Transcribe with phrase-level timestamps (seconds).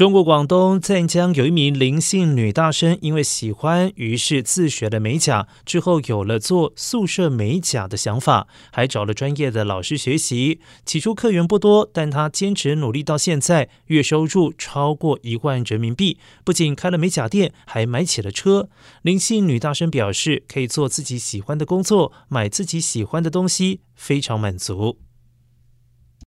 [0.00, 18.70] 中国广东湛江有一名林姓女大生因为喜欢于是自学了美甲之后有了做宿舍美甲的想法还找了专业的老师学习起初客源不多但她坚持努力到现在月收入超过一万人民币不仅开了美甲店还买起了车。
[19.02, 25.09] 林姓女大生表示可以做自己喜欢的工作买自己喜欢的东西非常满足。